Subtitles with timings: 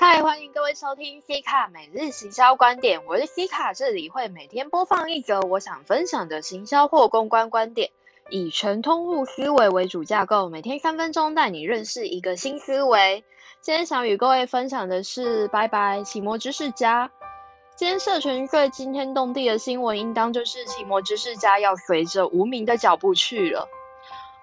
[0.00, 7.90] 嗨，欢迎各位收听 C 卡每日行销观点，我是 C 卡，这里会每天播放一则我想分享的行销或公关观点，
[8.30, 13.24] 以全通路思维为主架构，每天三分钟带你认识一个新思维。
[13.60, 17.10] 今天想与各位分享的是，拜拜，奇摩知识家。
[17.76, 23.68] 今天社群最惊天动地的新闻，应当就是奇摩知识家要随着无名的脚步去了。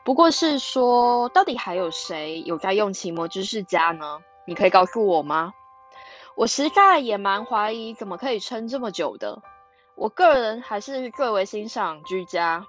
[0.04, 4.20] 不过是说，到底还有谁有在用奇摩知识家呢？
[4.48, 5.54] 你可以告诉我吗？
[6.36, 9.42] 我实在也蛮怀疑，怎么可以撑这么久的？
[9.96, 12.65] 我个人还是最为欣赏居家，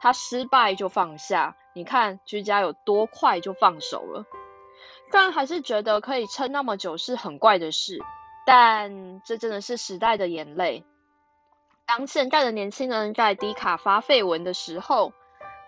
[0.00, 4.24] 他失败就放下，你看居家有多快就放手了。
[5.10, 7.98] 虽然还是觉得可以撑那么久是很怪的事，
[8.46, 10.84] 但这真的是时代的眼泪。
[11.86, 15.14] 当现在的年轻人在低卡发绯闻的时候，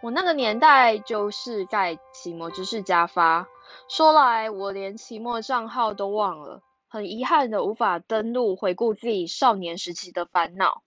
[0.02, 3.46] 我那个年代就是在期末知识家发。
[3.88, 10.82] 说来，我连期末账号都忘了，很遗憾的无法登录回顾自己少年时期的烦恼。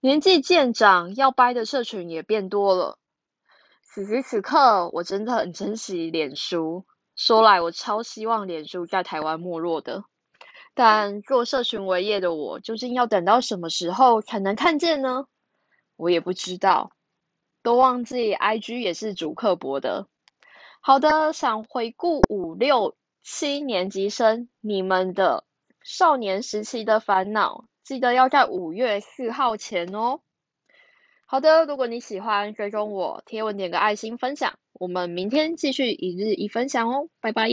[0.00, 2.98] 年纪渐长，要掰的社群也变多了。
[3.82, 6.86] 此时此刻，我真的很珍惜脸书。
[7.14, 10.04] 说来，我超希望脸书在台湾没落的。
[10.74, 15.26] 但做社群为业的我，究竟要等到什么时候才能看见呢？
[15.96, 16.92] 我也不知道。
[17.62, 20.06] 都忘记 IG 也是主刻薄的。
[20.80, 25.44] 好的，想回顾五六七年级生你们的
[25.82, 30.20] 少年时期的烦恼，记得要在五月四号前哦。
[31.26, 37.48] 好的，如果你喜欢追踪我，贴文点个爱心分享，我们明天继续一日一分享哦，拜拜。